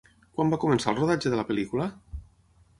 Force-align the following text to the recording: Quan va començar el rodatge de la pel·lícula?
Quan 0.37 0.53
va 0.53 0.59
començar 0.63 0.89
el 0.95 0.97
rodatge 1.01 1.35
de 1.35 1.41
la 1.43 1.45
pel·lícula? 1.53 1.91